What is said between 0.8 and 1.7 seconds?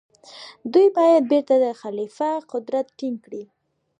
باید بيرته د